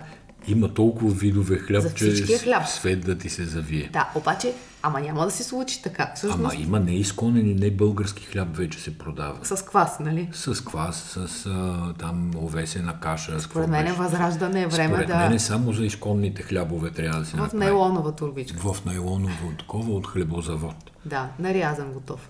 [0.48, 2.68] Има толкова видове хляб, За че хляб.
[2.68, 3.90] свет да ти се завие.
[3.94, 6.12] Да, обаче, ама няма да се случи така.
[6.16, 9.38] Всъщност, Ама има неизконен и не български хляб вече се продава.
[9.44, 10.30] с квас, нали?
[10.34, 13.40] С квас, с а, там овесена каша.
[13.40, 15.18] Според мен е възраждане е време Според да...
[15.18, 17.60] мен е само за изконните хлябове трябва да се В направи.
[17.60, 18.74] нейлонова турбичка.
[18.74, 20.76] В нейлоново такова от хлебозавод.
[21.06, 22.30] Да, нарязан готов.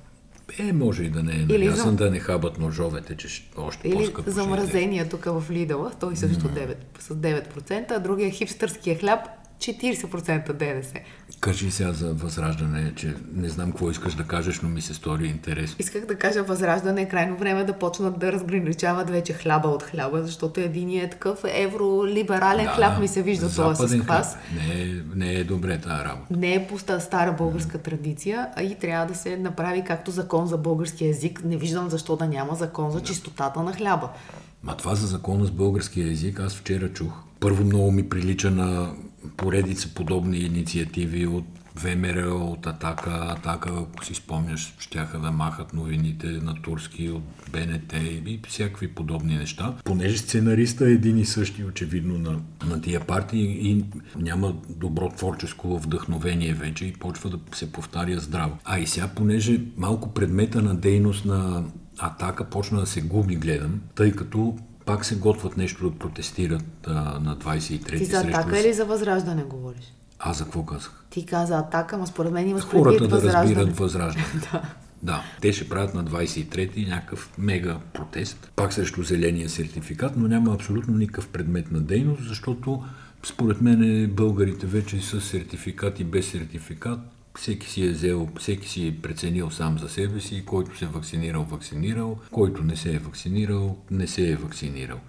[0.60, 3.50] Е, може и да не е Или нарязан, за- да не хабат ножовете, че ще-
[3.58, 9.00] още Или по-скъпо замразения тук в Лидъла, той също 9, с 9%, а другия хипстърския
[9.00, 9.20] хляб
[9.60, 10.94] 40% ДДС.
[11.40, 15.28] Кажи сега за възраждане, че не знам какво искаш да кажеш, но ми се стори
[15.28, 15.76] интересно.
[15.80, 20.24] Исках да кажа възраждане е крайно време да почнат да разграничават вече хляба от хляба,
[20.24, 24.38] защото единият е такъв евролиберален да, хляб ми се вижда това с квас.
[24.56, 26.38] Не е, не е добре тази работа.
[26.38, 30.58] Не е пуста стара българска традиция, а и трябва да се направи както закон за
[30.58, 31.44] български язик.
[31.44, 34.10] Не виждам защо да няма закон за чистотата на хляба.
[34.64, 37.14] Ма това за закона с българския язик аз вчера чух.
[37.40, 38.94] Първо много ми прилича на
[39.38, 41.46] поредица подобни инициативи от
[41.76, 43.26] ВМРО, от Атака.
[43.30, 47.94] Атака, ако си спомняш, щяха да махат новините на турски от БНТ
[48.26, 49.76] и всякакви подобни неща.
[49.84, 55.80] Понеже сценариста е един и същи, очевидно, на, на тия партии и няма добро творческо
[55.80, 58.58] вдъхновение вече и почва да се повтаря здраво.
[58.66, 61.64] А и сега, понеже малко предмета на дейност на
[61.98, 66.94] Атака почна да се губи, гледам, тъй като пак се готвят нещо да протестират а,
[67.20, 67.98] на 23-ти.
[67.98, 69.94] Ти за атака или за възраждане говориш?
[70.20, 71.04] А за какво казах?
[71.10, 74.26] Ти каза атака, но според мен има Хората да разбират възраждане.
[74.52, 74.62] да.
[75.04, 80.54] Да, те ще правят на 23-ти някакъв мега протест, пак срещу зеления сертификат, но няма
[80.54, 82.84] абсолютно никакъв предмет на дейност, защото
[83.24, 87.00] според мен българите вече с сертификат и без сертификат
[87.38, 90.88] всеки си е взел, всеки си е преценил сам за себе си, който се е
[90.88, 95.00] вакцинирал, вакцинирал, който не се е вакцинирал, не се е вакцинирал.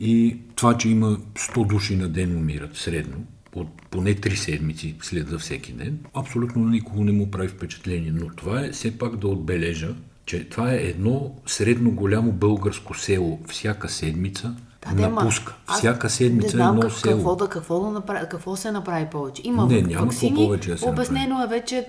[0.00, 3.24] И това, че има 100 души на ден умират средно,
[3.54, 8.12] от поне 3 седмици след всеки ден, абсолютно никого не му прави впечатление.
[8.14, 9.94] Но това е все пак да отбележа,
[10.26, 14.56] че това е едно средно голямо българско село всяка седмица
[14.94, 15.54] да, напуска.
[15.66, 17.14] Аз Всяка седмица не знам едно село.
[17.14, 19.42] Какво, да, какво, да направи, какво се направи повече.
[19.44, 21.56] Има не, няма вакцини, повече да се обяснено направи.
[21.56, 21.88] е вече,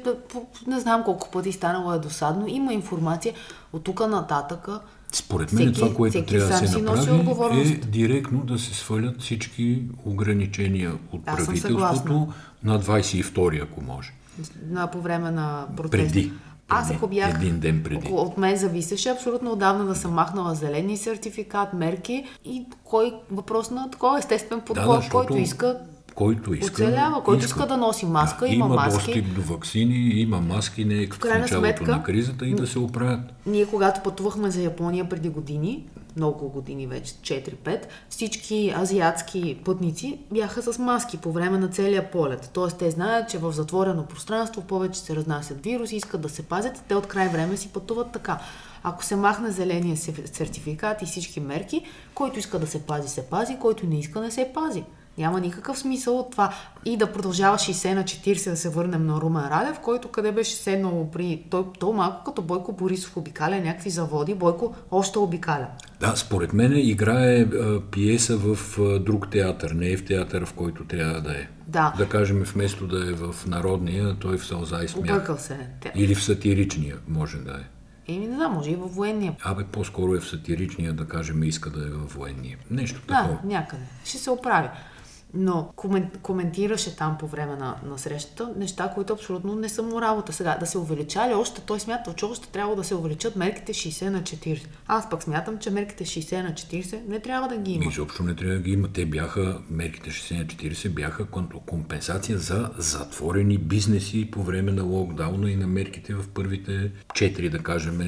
[0.67, 3.33] не знам колко пъти станало е досадно, има информация
[3.73, 4.67] от тук нататък.
[5.11, 10.93] Според мен това, което трябва да се направи е директно да се свалят всички ограничения
[11.11, 12.27] от Аз правителството
[12.63, 14.13] на 22 ако може.
[14.69, 16.13] На, по време на протест.
[16.13, 16.31] Преди.
[16.69, 18.11] Аз ако бях един ден преди.
[18.11, 23.91] от мен зависеше абсолютно отдавна да съм махнала зелени сертификат, мерки и кой въпрос на
[23.91, 25.79] такова естествен подход, да, който иска
[26.17, 26.83] който иска.
[26.83, 29.13] Оцелява, който иска, иска да носи маска, да, има, има маски.
[29.13, 32.67] достъп до вакцини, има маски, не е като в началото сметка, на кризата и да
[32.67, 33.19] се оправят.
[33.45, 40.73] Ние когато пътувахме за Япония преди години, много години вече, 4-5, всички азиатски пътници бяха
[40.73, 42.49] с маски по време на целия полет.
[42.53, 46.83] Тоест те знаят, че в затворено пространство повече се разнасят вируси, искат да се пазят,
[46.87, 48.39] те от край време си пътуват така.
[48.83, 53.57] Ако се махне зеления сертификат и всички мерки, който иска да се пази, се пази,
[53.59, 54.83] който не иска, не се пази.
[55.17, 56.53] Няма никакъв смисъл от това.
[56.85, 60.55] И да продължава 60 на 40 да се върнем на Румен Радев, който къде беше
[60.55, 61.43] седнал при...
[61.49, 65.67] Той, той малко като Бойко Борисов обикаля някакви заводи, Бойко още обикаля.
[65.99, 70.53] Да, според мен играе а, пиеса в а, друг театър, не е в театър, в
[70.53, 71.47] който трябва да е.
[71.67, 71.93] Да.
[71.97, 75.03] Да кажем, вместо да е в народния, той в сълза и смях.
[75.03, 75.67] Объркал се.
[75.95, 77.63] Или в сатиричния, може да е.
[78.13, 79.35] Еми, не знам, може и във военния.
[79.43, 82.57] Абе, по-скоро е в сатиричния, да кажем, иска да е във военния.
[82.71, 83.39] Нещо такова.
[83.43, 83.83] Да, някъде.
[84.05, 84.67] Ще се оправи
[85.33, 85.73] но
[86.21, 90.33] коментираше там по време на, на срещата неща, които абсолютно не са му работа.
[90.33, 94.09] Сега, да се увеличали още, той смята, че още трябва да се увеличат мерките 60
[94.09, 94.65] на 40.
[94.87, 97.91] Аз пък смятам, че мерките 60 на 40 не трябва да ги има.
[97.91, 98.87] Изобщо не трябва да ги има.
[98.93, 101.25] Те бяха, мерките 60 на 40 бяха
[101.65, 107.59] компенсация за затворени бизнеси по време на локдауна и на мерките в първите 4, да
[107.59, 107.99] кажем,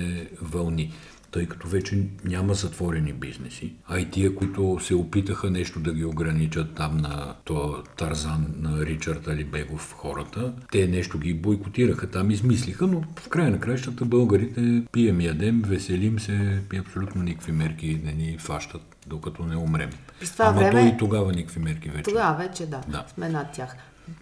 [0.42, 0.94] вълни
[1.32, 3.74] тъй като вече няма затворени бизнеси.
[3.88, 8.86] А и тия, които се опитаха нещо да ги ограничат там на то Тарзан на
[8.86, 14.84] Ричард Алибегов хората, те нещо ги бойкотираха, там измислиха, но в края на краищата българите
[14.92, 19.90] пием ядем, веселим се и абсолютно никакви мерки не ни фащат, докато не умрем.
[20.20, 20.90] През това Ама време...
[20.90, 22.04] то и тогава никакви мерки вече.
[22.04, 23.06] Тогава вече да, да.
[23.14, 23.76] сме над тях.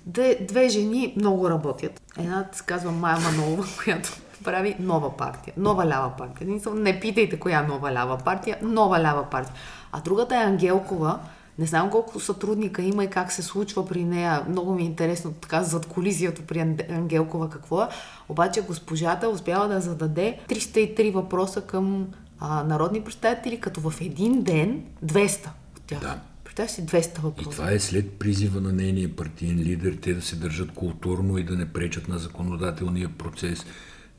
[0.06, 2.02] Две, две жени много работят.
[2.18, 4.10] Едната се казва Майя Манова, която
[4.48, 6.48] прави нова партия, нова лява партия.
[6.76, 9.56] Не, питайте коя нова лява партия, нова лява партия.
[9.92, 11.20] А другата е Ангелкова,
[11.60, 14.44] не знам колко сътрудника има и как се случва при нея.
[14.50, 17.88] Много ми е интересно така зад колизията при Ангелкова какво е.
[18.30, 22.08] Обаче госпожата успява да зададе 303 въпроса към
[22.40, 26.00] а, народни представители, като в един ден 200 от тях.
[26.00, 26.20] Да.
[26.68, 27.50] Си 200 въпроса.
[27.50, 31.44] И това е след призива на нейния партиен лидер, те да се държат културно и
[31.44, 33.66] да не пречат на законодателния процес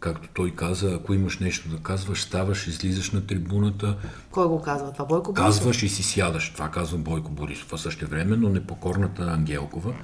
[0.01, 3.97] както той каза, ако имаш нещо да казваш, ставаш, излизаш на трибуната.
[4.31, 4.93] Кой го казва?
[4.93, 5.47] Това Бойко Борисов?
[5.47, 6.53] Казваш и си сядаш.
[6.53, 7.73] Това казва Бойко Борисов.
[7.73, 9.95] А също време, но непокорната Ангелкова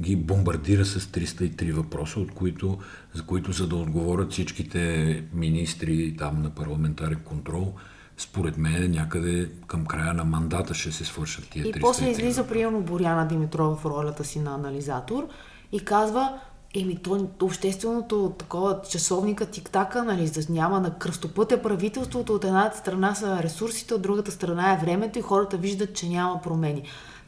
[0.00, 2.78] ги бомбардира с 303 въпроса, от които,
[3.14, 7.74] за които за да отговорят всичките министри там на парламентарен контрол,
[8.16, 12.46] според мен някъде към края на мандата ще се свършат тия И 300 после излиза
[12.46, 15.28] приемно Боряна Димитрова в ролята си на анализатор
[15.72, 16.40] и казва,
[16.80, 22.78] еми то общественото такова часовника тик-така, нали, за няма на кръстопът е правителството, от едната
[22.78, 26.82] страна са ресурсите, от другата страна е времето и хората виждат, че няма промени.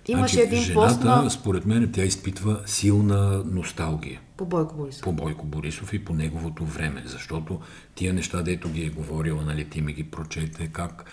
[0.08, 1.30] Имаше значи, един жената, пост на...
[1.30, 5.02] според мен, тя изпитва силна носталгия По Бойко Борисов.
[5.02, 7.60] по Бойко Борисов и по неговото време, защото
[7.94, 11.04] тия неща, дето ги е говорила, нали, ти ми ги прочете, как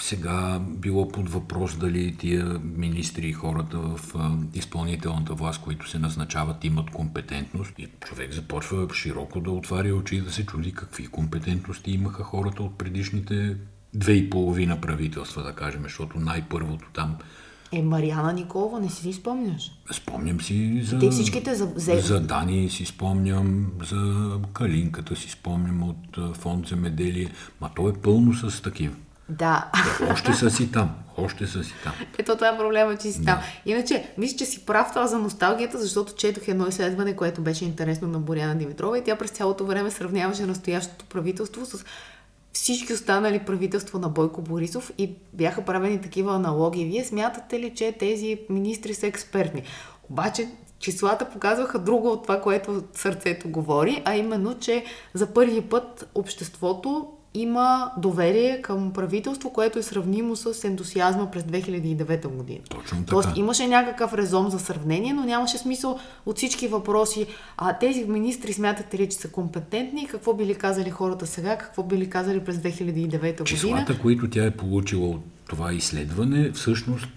[0.00, 5.98] сега било под въпрос дали тия министри и хората в а, изпълнителната власт, които се
[5.98, 7.78] назначават, имат компетентност.
[7.78, 12.62] И човек започва широко да отваря очи и да се чуди какви компетентности имаха хората
[12.62, 13.56] от предишните
[13.94, 17.16] две и половина правителства, да кажем, защото най-първото там
[17.74, 19.72] Е, Мариана Николова, не си ли спомняш?
[19.92, 20.98] Спомням си за...
[20.98, 27.28] Те всичките за- за- За Дани си спомням, за Калинката си спомням от фонд земеделие.
[27.60, 28.94] Ма то е пълно с такива.
[29.28, 29.70] Да.
[30.10, 30.90] Още са си там.
[31.16, 31.92] Още са си там.
[32.18, 33.38] Ето това е проблема, че си там.
[33.66, 38.08] Иначе, мисля, че си прав това за носталгията, защото четох едно изследване, което беше интересно
[38.08, 41.84] на Боряна Димитрова и тя през цялото време сравняваше настоящото правителство с
[42.54, 46.84] всички останали правителства на Бойко Борисов и бяха правени такива аналогии.
[46.84, 49.62] Вие смятате ли, че тези министри са експертни?
[50.10, 56.10] Обаче числата показваха друго от това, което сърцето говори, а именно, че за първи път
[56.14, 62.60] обществото има доверие към правителство, което е сравнимо с ентусиазма през 2009 година.
[62.68, 63.10] Точно така.
[63.10, 67.26] Тоест имаше някакъв резон за сравнение, но нямаше смисъл от всички въпроси.
[67.56, 70.06] А тези министри смятате ли, че са компетентни?
[70.06, 71.58] Какво били казали хората сега?
[71.58, 73.44] Какво били казали през 2009 година?
[73.44, 77.08] Числата, които тя е получила от това изследване, всъщност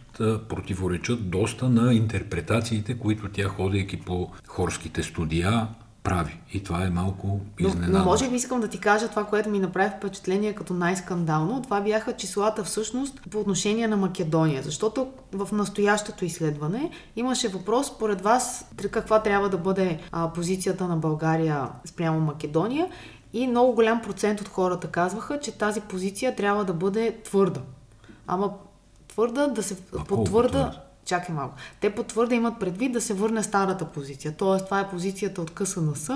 [0.50, 5.68] противоречат доста на интерпретациите, които тя, ходейки по хорските студия,
[6.08, 6.40] прави.
[6.54, 7.98] И това е малко Но, изненадващо.
[7.98, 11.62] но може би искам да ти кажа това, което ми направи впечатление като най-скандално.
[11.62, 14.64] Това бяха числата всъщност по отношение на Македония.
[14.64, 20.98] Защото в настоящото изследване имаше въпрос, според вас, каква трябва да бъде а, позицията на
[20.98, 22.88] България спрямо Македония.
[23.34, 27.62] И много голям процент от хората казваха, че тази позиция трябва да бъде твърда.
[28.28, 28.54] Ама
[29.08, 30.50] твърда да се колко потвърда.
[30.50, 30.87] твърда?
[31.08, 31.56] Чакай малко.
[31.80, 34.34] Те потвърда имат предвид да се върне старата позиция.
[34.38, 36.10] Тоест, това е позицията от КСНС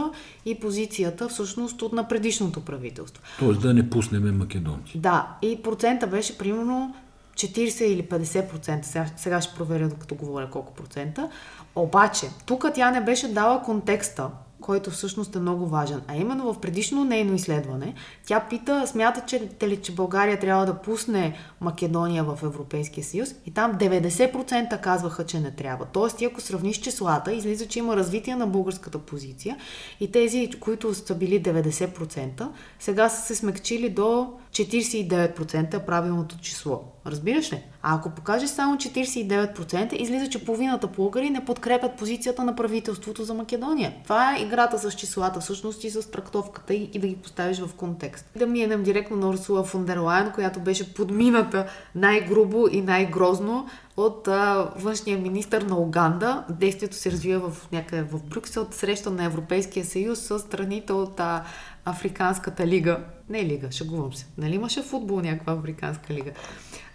[0.46, 3.24] и позицията всъщност от на предишното правителство.
[3.40, 4.98] Тоест да не пуснеме македонци.
[4.98, 6.96] Да, и процента беше примерно
[7.34, 8.84] 40 или 50%.
[8.84, 11.30] Сега, сега ще проверя, докато говоря колко процента.
[11.76, 14.30] Обаче, тук тя не беше дала контекста,
[14.62, 16.02] който всъщност е много важен.
[16.08, 17.93] А именно в предишно нейно изследване,
[18.26, 23.52] тя пита, смята, че, ли, че България трябва да пусне Македония в Европейския съюз и
[23.52, 25.86] там 90% казваха, че не трябва.
[25.86, 29.58] Тоест, ако сравниш числата, излиза, че има развитие на българската позиция
[30.00, 32.47] и тези, които са били 90%,
[32.80, 36.84] сега са се смекчили до 49% е правилното число.
[37.06, 37.64] Разбираш ли?
[37.82, 43.34] А ако покажеш само 49%, излиза, че половината българи не подкрепят позицията на правителството за
[43.34, 43.94] Македония.
[44.04, 47.74] Това е играта с числата, всъщност и с трактовката и, и да ги поставиш в
[47.76, 48.26] контекст.
[48.36, 54.28] Да минем директно на Урсула фон дер Лайен, която беше подмината най-грубо и най-грозно от
[54.28, 56.44] а, външния министр на Уганда.
[56.50, 61.44] Действието се развива в някъде в Брюксел, среща на Европейския съюз с страните от а,
[61.86, 63.00] Африканската лига.
[63.32, 64.26] Не лига, шегувам се.
[64.38, 66.32] Нали имаше футбол някаква Африканска лига?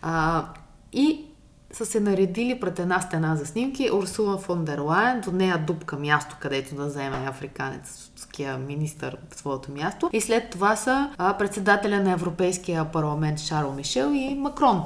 [0.02, 0.44] А,
[0.92, 1.24] и
[1.72, 5.96] са се наредили пред една стена за снимки Урсула фон дер Лайен, до нея дупка
[5.96, 10.10] място, където да вземе африканецкия министър своето място.
[10.12, 14.82] И след това са а, председателя на Европейския парламент Шарл Мишел и Макрон.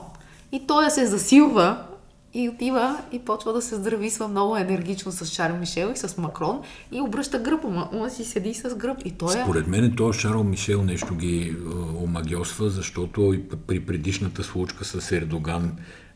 [0.52, 1.86] И той се засилва
[2.34, 6.62] и отива и почва да се здрависва много енергично с Шарл Мишел и с Макрон
[6.92, 9.42] и обръща гръб, ама он си седи с гръб и той е...
[9.42, 11.54] Според мен то Шарл Мишел нещо ги е,
[12.02, 15.72] омагиосва, защото и при предишната случка с Ердоган,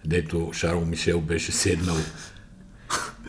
[0.06, 1.96] дето Шарл Мишел беше седнал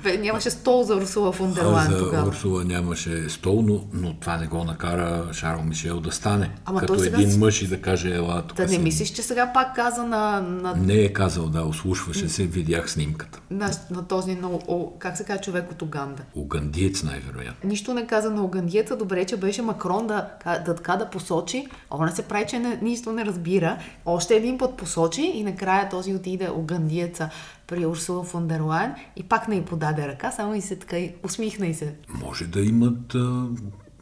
[0.06, 2.28] Бе, нямаше стол за Урсула фон дер А Лайен за тогава.
[2.28, 6.52] Урсула нямаше стол, но, но това не го накара Шарл Мишел да стане.
[6.66, 8.80] Ама като сега един мъж и да каже, ела тук Да не си».
[8.80, 13.40] мислиш, че сега пак каза на, на, Не е казал, да, ослушваше се, видях снимката.
[13.52, 16.24] на, на този, на, о, как се казва, човек от Уганда.
[16.36, 17.70] Угандиец най-вероятно.
[17.70, 20.28] Нищо не каза на угандиеца, добре, че беше Макрон да,
[20.66, 21.68] да така да посочи.
[21.92, 23.78] Он не се прави, че не, нищо не разбира.
[24.06, 27.30] Още един път посочи и накрая този отиде угандиеца
[27.68, 30.98] при Урсула фон дер Лайен и пак не й подаде ръка, само и се така
[31.24, 31.96] усмихна и се.
[32.10, 33.48] Може да имат а,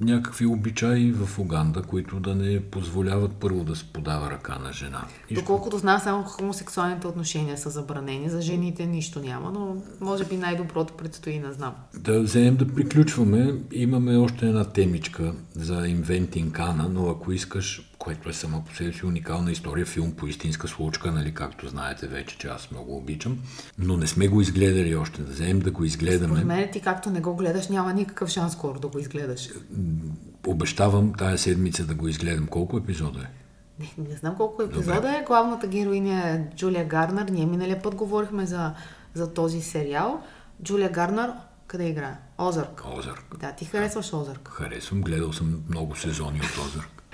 [0.02, 5.06] някакви обичаи в Уганда, които да не позволяват първо да се подава ръка на жена.
[5.32, 5.42] Нищо.
[5.42, 8.30] Доколкото знам, само хомосексуалните отношения са забранени.
[8.30, 11.74] За жените нищо няма, но може би най-доброто предстои, не знам.
[11.98, 13.54] Да вземем да приключваме.
[13.72, 18.94] Имаме още една темичка за Inventing Kana, но ако искаш което е само по себе
[18.94, 23.40] си уникална история, филм по истинска случка, нали, както знаете вече, че аз много обичам.
[23.78, 25.22] Но не сме го изгледали още.
[25.22, 26.34] Да вземем да го изгледаме.
[26.34, 29.50] Според мен ти както не го гледаш, няма никакъв шанс скоро да го изгледаш.
[30.48, 32.48] Обещавам тая седмица да го изгледам.
[32.48, 33.28] Колко епизода е?
[33.80, 35.18] Не, не знам колко епизода Добре.
[35.22, 35.26] е.
[35.28, 37.26] Главната героиня е Джулия Гарнер.
[37.30, 38.74] Ние миналия път говорихме за,
[39.14, 40.24] за този сериал.
[40.64, 41.32] Джулия Гарнер,
[41.68, 42.18] къде играе?
[42.38, 42.84] Озърк.
[42.98, 43.38] Озърк.
[43.40, 44.50] Да, ти харесваш Озърк.
[44.54, 47.04] Харесвам, гледал съм много сезони от Озърк.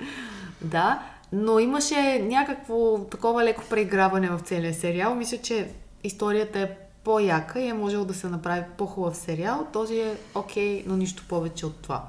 [0.62, 1.02] да,
[1.32, 5.14] но имаше някакво такова леко преиграване в целия сериал.
[5.14, 5.70] Мисля, че
[6.04, 6.70] историята е
[7.04, 9.66] по-яка и е можело да се направи по-хубав сериал.
[9.72, 12.04] Този е окей, okay, но нищо повече от това.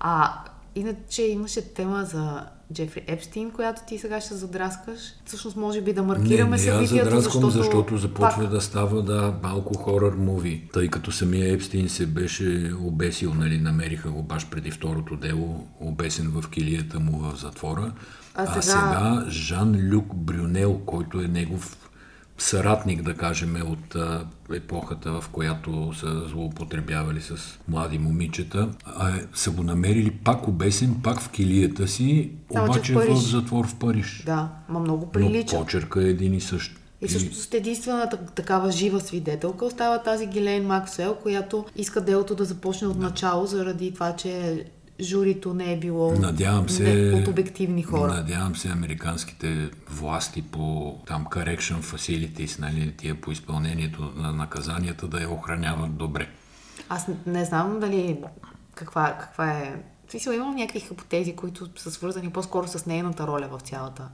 [0.00, 0.32] А
[0.74, 5.00] иначе имаше тема за Джефри Епстин, която ти сега ще задраскаш.
[5.24, 7.50] Всъщност, може би да маркираме не, не събитието, защото...
[7.50, 8.50] защото започва пак...
[8.50, 14.10] да става да, малко хорър муви, тъй като самия Епстин се беше обесил, нали, намериха
[14.10, 17.92] го баш преди второто дело, обесен в килията му в затвора.
[18.34, 21.87] А сега, а сега Жан-Люк Брюнел, който е негов
[22.38, 29.50] съратник, да кажем, от а, епохата, в която са злоупотребявали с млади момичета, а, са
[29.50, 34.22] го намерили пак обесен, пак в килията си, Само, обаче в, в затвор в Париж.
[34.26, 35.56] Да, ма много прилича.
[35.56, 36.74] Но почерка е един и същ.
[37.00, 42.44] И също с единствената такава жива свидетелка остава тази Гилейн Максуел, която иска делото да
[42.44, 44.64] започне от начало, заради това, че
[45.00, 48.14] журито не е било надявам се, не, от обективни хора.
[48.14, 55.20] Надявам се американските власти по там correction facilities, нали, тия по изпълнението на наказанията да
[55.20, 56.28] я охраняват добре.
[56.88, 58.18] Аз не знам дали
[58.74, 59.82] каква, каква е...
[60.10, 64.08] Смисъл, имам някакви хипотези, които са свързани по-скоро с нейната роля в цялата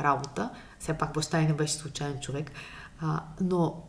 [0.00, 0.50] работа.
[0.78, 2.50] Все пак баща и не беше случайен човек.
[3.00, 3.82] А, но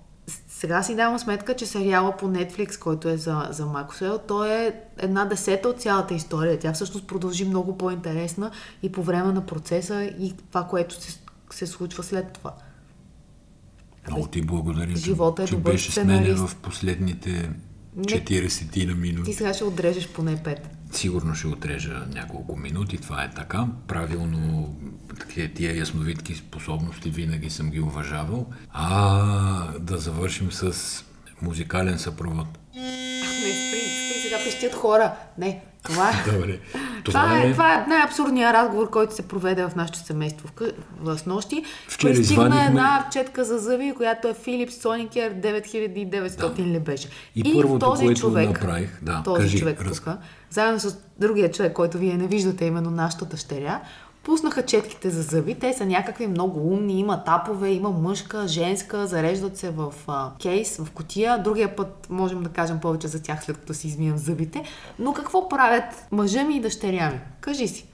[0.48, 4.74] сега си давам сметка, че сериала по Netflix, който е за, за Максуел, той е
[4.98, 6.60] една десета от цялата история.
[6.60, 8.52] Тя всъщност продължи много по-интересна
[8.84, 11.20] и по време на процеса и това, което се,
[11.52, 12.54] се случва след това.
[14.08, 17.50] Много ти благодаря, Живота е че беше с мен в последните
[17.98, 19.32] 40 на минути.
[19.32, 20.58] Ти сега ще отрежеш поне 5.
[20.92, 23.68] Сигурно ще отрежа няколко минути, това е така.
[23.88, 24.76] Правилно
[25.56, 28.50] тия ясновидки способности винаги съм ги уважавал.
[28.72, 30.74] А да завършим с
[31.42, 32.48] музикален съпровод.
[33.48, 35.12] Не, спри, сега пищят хора.
[35.38, 36.32] Не, това е.
[36.32, 36.60] Добре.
[37.04, 40.72] Това, това, е, е, това е най-абсурдният разговор, който се проведе в нашето семейство в,
[41.02, 41.64] в снощи.
[41.88, 46.64] Вчера Пристигна една четка за зъби, която е Philips Sonicare 9900 да.
[46.64, 47.10] ли беше.
[47.36, 49.98] И, и първото, този което човек, направих, да, този кажи, човек раз...
[49.98, 50.10] тук,
[50.50, 53.82] заедно с другия човек, който вие не виждате, именно нашата дъщеря,
[54.28, 55.56] Пуснаха четките за зъби.
[55.56, 57.00] Те са някакви много умни.
[57.00, 61.44] Има тапове, има мъжка, женска, зареждат се в а, кейс, в котия.
[61.44, 64.64] Другия път можем да кажем повече за тях, след като си измием зъбите.
[65.00, 67.20] Но какво правят мъжа ми и дъщеря ми?
[67.42, 67.88] Кажи си.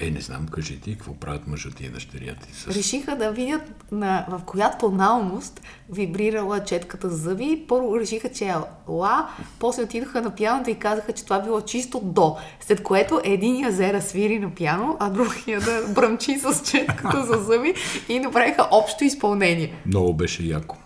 [0.00, 2.54] Е, не знам, кажи ти, какво правят мъжът и дъщерята ти?
[2.54, 2.66] С...
[2.66, 7.64] Решиха да видят на, в коя тоналност вибрирала четката за зъби.
[7.68, 8.54] Първо решиха, че е
[8.88, 9.28] ла,
[9.58, 12.36] после отидоха на пианото и казаха, че това било чисто до.
[12.60, 17.74] След което един язера свири на пиано, а другия да бръмчи с четката за зъби
[18.08, 19.74] и направиха общо изпълнение.
[19.86, 20.76] Много беше яко.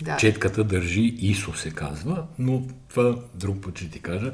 [0.00, 0.16] Да.
[0.16, 4.32] Четката държи ИСО се казва, но това друг път ще ти кажа.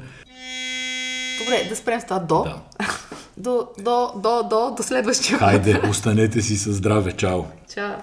[1.39, 2.43] Добре, да спрем с това до.
[2.43, 2.55] Да.
[3.37, 5.37] до, до, до, до, до следващия.
[5.37, 7.11] Хайде, останете си със здраве.
[7.11, 7.43] Чао.
[7.73, 7.93] Чао.